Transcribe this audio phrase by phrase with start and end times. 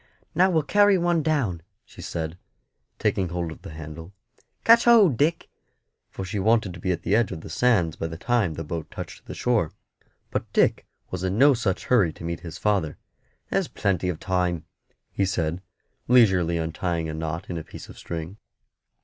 [0.33, 2.35] "Now we'll carry one down," she said,
[2.97, 4.13] taking hold of the handle.
[4.63, 5.47] "Catch hold, Dick;"
[6.09, 8.63] for she wanted to be at the edge of the sands by the time the
[8.63, 9.73] boat touched the shore.
[10.31, 12.97] But Dick was in no such hurry to meet his father.
[13.51, 14.65] "There's plenty of time,"
[15.11, 15.61] he said,
[16.07, 18.37] leisurely untying a knot in a piece of string.